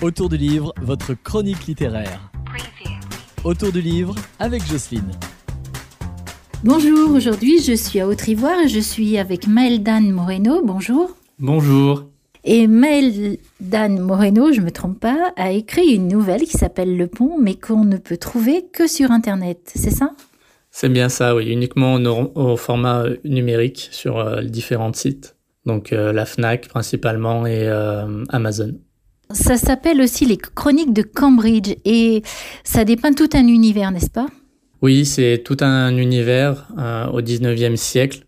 Autour 0.00 0.28
du 0.28 0.36
livre, 0.36 0.72
votre 0.80 1.12
chronique 1.14 1.66
littéraire. 1.66 2.30
Autour 3.42 3.72
du 3.72 3.80
livre 3.80 4.14
avec 4.38 4.64
Jocelyne. 4.64 5.10
Bonjour, 6.62 7.10
aujourd'hui 7.10 7.60
je 7.60 7.72
suis 7.72 7.98
à 7.98 8.06
Haute-Ivoire 8.06 8.60
et 8.60 8.68
je 8.68 8.78
suis 8.78 9.18
avec 9.18 9.48
Maël 9.48 9.82
Dan 9.82 10.12
Moreno. 10.12 10.62
Bonjour. 10.64 11.10
Bonjour. 11.40 12.04
Et 12.44 12.68
Maël 12.68 13.38
Dan 13.58 13.98
Moreno, 13.98 14.52
je 14.52 14.60
ne 14.60 14.66
me 14.66 14.70
trompe 14.70 15.00
pas, 15.00 15.32
a 15.36 15.50
écrit 15.50 15.88
une 15.88 16.06
nouvelle 16.06 16.42
qui 16.42 16.56
s'appelle 16.56 16.96
Le 16.96 17.08
Pont, 17.08 17.36
mais 17.36 17.56
qu'on 17.56 17.84
ne 17.84 17.96
peut 17.96 18.18
trouver 18.18 18.66
que 18.72 18.86
sur 18.86 19.10
Internet, 19.10 19.72
c'est 19.74 19.90
ça? 19.90 20.12
C'est 20.70 20.90
bien 20.90 21.08
ça, 21.08 21.34
oui, 21.34 21.50
uniquement 21.50 21.94
au, 21.94 22.56
format 22.56 23.02
numérique 23.24 23.88
sur 23.90 24.18
euh, 24.18 24.42
différents 24.42 24.92
sites. 24.92 25.34
Donc 25.66 25.92
euh, 25.92 26.12
la 26.12 26.24
FNAC 26.24 26.68
principalement 26.68 27.46
et 27.46 27.66
euh, 27.66 28.24
Amazon. 28.28 28.74
Ça 29.30 29.56
s'appelle 29.56 30.00
aussi 30.00 30.24
les 30.24 30.38
chroniques 30.38 30.92
de 30.92 31.02
Cambridge 31.02 31.74
et 31.84 32.22
ça 32.64 32.84
dépeint 32.84 33.12
tout 33.12 33.28
un 33.34 33.46
univers, 33.46 33.90
n'est-ce 33.90 34.10
pas? 34.10 34.26
Oui, 34.80 35.04
c'est 35.04 35.42
tout 35.44 35.56
un 35.60 35.96
univers 35.96 36.68
euh, 36.78 37.06
au 37.08 37.20
19e 37.20 37.76
siècle. 37.76 38.24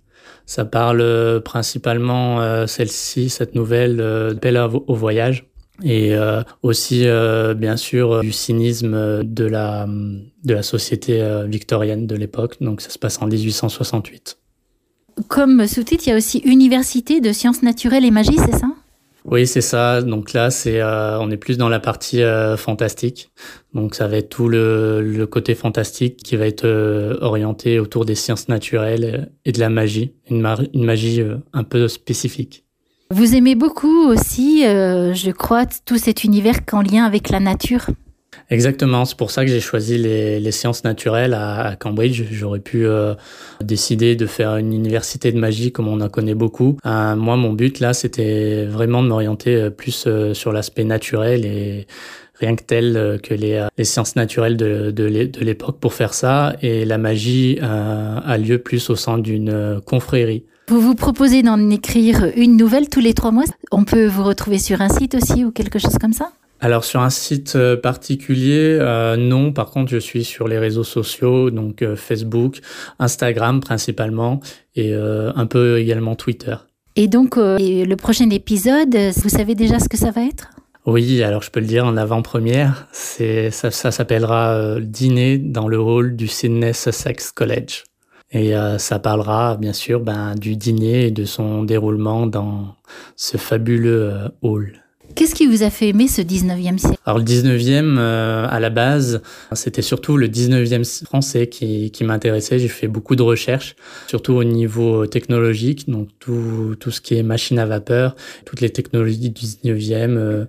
Ça 0.50 0.64
parle 0.64 1.00
euh, 1.00 1.38
principalement, 1.38 2.40
euh, 2.40 2.66
celle-ci, 2.66 3.30
cette 3.30 3.54
nouvelle, 3.54 4.00
euh, 4.00 4.68
au, 4.68 4.96
voyage. 4.96 5.46
Et 5.84 6.12
aussi, 6.62 7.06
bien 7.56 7.78
sûr, 7.78 8.20
du 8.20 8.32
cynisme 8.32 9.22
de 9.24 9.44
la, 9.44 9.86
de 9.86 10.52
la 10.52 10.62
société 10.62 11.24
victorienne 11.46 12.06
de 12.06 12.16
l'époque. 12.16 12.56
Donc 12.60 12.82
ça 12.82 12.90
se 12.90 12.98
passe 12.98 13.22
en 13.22 13.26
1868. 13.26 14.36
Comme 15.28 15.66
sous-titre, 15.66 16.04
il 16.06 16.10
y 16.10 16.12
a 16.12 16.16
aussi 16.16 16.42
Université 16.44 17.22
de 17.22 17.32
sciences 17.32 17.62
naturelles 17.62 18.04
et 18.04 18.10
magie, 18.10 18.36
c'est 18.36 18.58
ça? 18.58 18.66
Oui, 19.24 19.46
c'est 19.46 19.60
ça. 19.60 20.02
Donc 20.02 20.32
là, 20.32 20.50
c'est 20.50 20.80
euh, 20.80 21.18
on 21.20 21.30
est 21.30 21.36
plus 21.36 21.58
dans 21.58 21.68
la 21.68 21.80
partie 21.80 22.22
euh, 22.22 22.56
fantastique. 22.56 23.30
Donc 23.74 23.94
ça 23.94 24.08
va 24.08 24.16
être 24.16 24.30
tout 24.30 24.48
le, 24.48 25.02
le 25.02 25.26
côté 25.26 25.54
fantastique 25.54 26.16
qui 26.16 26.36
va 26.36 26.46
être 26.46 26.64
euh, 26.64 27.18
orienté 27.20 27.78
autour 27.78 28.04
des 28.04 28.14
sciences 28.14 28.48
naturelles 28.48 29.30
et 29.44 29.52
de 29.52 29.60
la 29.60 29.68
magie, 29.68 30.14
une, 30.30 30.40
magie 30.74 31.22
un 31.52 31.64
peu 31.64 31.88
spécifique. 31.88 32.64
Vous 33.10 33.34
aimez 33.34 33.56
beaucoup 33.56 34.08
aussi, 34.08 34.62
je 34.62 35.30
crois, 35.32 35.66
tout 35.84 35.98
cet 35.98 36.22
univers 36.22 36.60
en 36.72 36.80
lien 36.80 37.04
avec 37.04 37.28
la 37.30 37.40
nature. 37.40 37.86
Exactement, 38.50 39.04
c'est 39.04 39.16
pour 39.16 39.30
ça 39.30 39.44
que 39.44 39.50
j'ai 39.50 39.60
choisi 39.60 39.96
les, 39.96 40.50
sciences 40.50 40.82
naturelles 40.82 41.34
à, 41.34 41.76
Cambridge. 41.78 42.24
J'aurais 42.32 42.58
pu 42.58 42.84
euh, 42.84 43.14
décider 43.62 44.16
de 44.16 44.26
faire 44.26 44.56
une 44.56 44.72
université 44.72 45.30
de 45.30 45.38
magie 45.38 45.70
comme 45.70 45.86
on 45.86 46.00
en 46.00 46.08
connaît 46.08 46.34
beaucoup. 46.34 46.76
Euh, 46.84 47.14
moi, 47.14 47.36
mon 47.36 47.52
but 47.52 47.78
là, 47.78 47.94
c'était 47.94 48.64
vraiment 48.64 49.04
de 49.04 49.08
m'orienter 49.08 49.54
euh, 49.54 49.70
plus 49.70 50.08
sur 50.32 50.52
l'aspect 50.52 50.82
naturel 50.82 51.46
et 51.46 51.86
rien 52.40 52.56
que 52.56 52.64
tel 52.64 53.20
que 53.22 53.34
les, 53.34 53.64
sciences 53.84 54.16
naturelles 54.16 54.56
de 54.56 55.04
l'époque 55.40 55.78
pour 55.78 55.94
faire 55.94 56.12
ça. 56.12 56.56
Et 56.60 56.84
la 56.84 56.98
magie 56.98 57.58
a 57.60 58.36
lieu 58.36 58.58
plus 58.58 58.90
au 58.90 58.96
sein 58.96 59.18
d'une 59.18 59.80
confrérie. 59.86 60.44
Vous 60.68 60.80
vous 60.80 60.94
proposez 60.94 61.42
d'en 61.42 61.70
écrire 61.70 62.32
une 62.36 62.56
nouvelle 62.56 62.88
tous 62.88 63.00
les 63.00 63.14
trois 63.14 63.30
mois. 63.30 63.44
On 63.70 63.84
peut 63.84 64.06
vous 64.06 64.24
retrouver 64.24 64.58
sur 64.58 64.80
un 64.80 64.88
site 64.88 65.14
aussi 65.14 65.44
ou 65.44 65.52
quelque 65.52 65.78
chose 65.78 65.98
comme 66.00 66.12
ça? 66.12 66.32
Alors 66.60 66.84
sur 66.84 67.00
un 67.00 67.10
site 67.10 67.56
euh, 67.56 67.76
particulier, 67.76 68.76
euh, 68.80 69.16
non. 69.16 69.52
Par 69.52 69.70
contre, 69.70 69.90
je 69.90 69.96
suis 69.96 70.24
sur 70.24 70.46
les 70.46 70.58
réseaux 70.58 70.84
sociaux, 70.84 71.50
donc 71.50 71.80
euh, 71.80 71.96
Facebook, 71.96 72.60
Instagram 72.98 73.60
principalement, 73.60 74.40
et 74.76 74.94
un 74.94 75.46
peu 75.46 75.78
également 75.78 76.14
Twitter. 76.14 76.54
Et 76.96 77.08
donc 77.08 77.36
le 77.36 77.94
prochain 77.96 78.30
épisode, 78.30 78.96
vous 79.16 79.28
savez 79.28 79.54
déjà 79.54 79.78
ce 79.78 79.88
que 79.88 79.96
ça 79.96 80.10
va 80.10 80.22
être? 80.22 80.50
Oui, 80.86 81.22
alors 81.22 81.42
je 81.42 81.50
peux 81.50 81.60
le 81.60 81.66
dire 81.66 81.84
en 81.84 81.96
avant-première. 81.96 82.86
C'est 82.92 83.50
ça, 83.50 83.70
ça 83.70 83.90
s'appellera 83.90 84.80
Dîner 84.80 85.38
dans 85.38 85.68
le 85.68 85.78
hall 85.78 86.16
du 86.16 86.28
Sydney 86.28 86.72
Sussex 86.72 87.32
College. 87.32 87.84
Et 88.30 88.54
ça 88.78 88.98
parlera 89.00 89.56
bien 89.56 89.72
sûr 89.72 90.00
ben, 90.00 90.34
du 90.36 90.56
dîner 90.56 91.06
et 91.06 91.10
de 91.10 91.24
son 91.24 91.64
déroulement 91.64 92.26
dans 92.26 92.76
ce 93.16 93.36
fabuleux 93.36 94.12
hall. 94.40 94.80
Qu'est-ce 95.14 95.34
qui 95.34 95.46
vous 95.46 95.62
a 95.62 95.70
fait 95.70 95.88
aimer 95.88 96.08
ce 96.08 96.22
19e 96.22 96.78
siècle? 96.78 96.96
Alors 97.04 97.18
le 97.18 97.24
19e, 97.24 97.98
euh, 97.98 98.46
à 98.48 98.60
la 98.60 98.70
base, 98.70 99.22
c'était 99.52 99.82
surtout 99.82 100.16
le 100.16 100.28
19e 100.28 101.04
français 101.04 101.48
qui, 101.48 101.90
qui 101.90 102.04
m'intéressait. 102.04 102.58
J'ai 102.58 102.68
fait 102.68 102.88
beaucoup 102.88 103.16
de 103.16 103.22
recherches, 103.22 103.76
surtout 104.06 104.34
au 104.34 104.44
niveau 104.44 105.06
technologique, 105.06 105.88
donc 105.88 106.08
tout, 106.18 106.76
tout 106.78 106.90
ce 106.90 107.00
qui 107.00 107.16
est 107.16 107.22
machine 107.22 107.58
à 107.58 107.66
vapeur, 107.66 108.14
toutes 108.44 108.60
les 108.60 108.70
technologies 108.70 109.30
du 109.30 109.30
19e, 109.30 110.16
euh, 110.16 110.44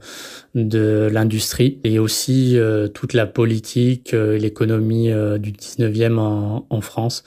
de 0.55 1.09
l'industrie, 1.11 1.79
et 1.83 1.99
aussi 1.99 2.57
euh, 2.57 2.87
toute 2.87 3.13
la 3.13 3.25
politique, 3.25 4.11
l'économie 4.13 5.09
du 5.39 5.51
19e 5.51 6.17
en, 6.17 6.65
en 6.69 6.81
France, 6.81 7.23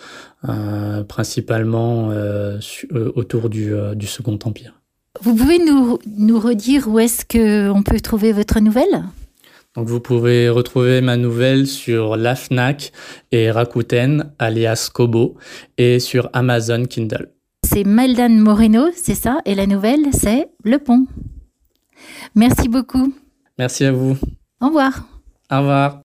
principalement 1.08 2.10
autour 2.92 3.48
du, 3.48 3.72
du 3.94 4.06
Second 4.06 4.38
Empire. 4.44 4.74
Vous 5.20 5.34
pouvez 5.34 5.58
nous, 5.58 5.98
nous 6.06 6.40
redire 6.40 6.88
où 6.88 6.98
est-ce 6.98 7.24
qu'on 7.24 7.82
peut 7.82 8.00
trouver 8.00 8.32
votre 8.32 8.60
nouvelle? 8.60 9.04
Donc 9.74 9.88
vous 9.88 10.00
pouvez 10.00 10.48
retrouver 10.48 11.00
ma 11.00 11.16
nouvelle 11.16 11.66
sur 11.66 12.16
la 12.16 12.36
Fnac 12.36 12.92
et 13.32 13.50
Rakuten 13.50 14.32
alias 14.38 14.90
Kobo 14.92 15.36
et 15.78 15.98
sur 15.98 16.30
Amazon 16.32 16.84
Kindle. 16.84 17.30
C'est 17.64 17.84
Meldan 17.84 18.28
Moreno, 18.28 18.86
c'est 18.94 19.14
ça, 19.14 19.38
et 19.44 19.54
la 19.54 19.66
nouvelle 19.66 20.06
c'est 20.12 20.48
Le 20.62 20.78
Pont. 20.78 21.06
Merci 22.34 22.68
beaucoup. 22.68 23.12
Merci 23.58 23.84
à 23.84 23.92
vous. 23.92 24.16
Au 24.60 24.66
revoir. 24.66 25.06
Au 25.50 25.58
revoir. 25.58 25.92